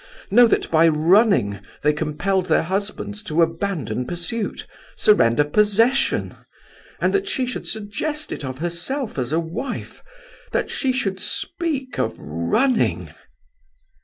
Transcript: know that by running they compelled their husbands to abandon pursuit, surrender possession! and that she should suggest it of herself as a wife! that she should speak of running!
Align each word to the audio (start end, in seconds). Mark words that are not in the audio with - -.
know 0.31 0.47
that 0.47 0.71
by 0.71 0.87
running 0.87 1.59
they 1.83 1.93
compelled 1.93 2.47
their 2.47 2.63
husbands 2.63 3.21
to 3.21 3.43
abandon 3.43 4.03
pursuit, 4.03 4.65
surrender 4.95 5.43
possession! 5.43 6.35
and 6.99 7.13
that 7.13 7.27
she 7.27 7.45
should 7.45 7.67
suggest 7.67 8.31
it 8.31 8.43
of 8.43 8.57
herself 8.57 9.19
as 9.19 9.31
a 9.31 9.39
wife! 9.39 10.01
that 10.53 10.71
she 10.71 10.91
should 10.91 11.19
speak 11.19 11.99
of 11.99 12.15
running! 12.17 13.11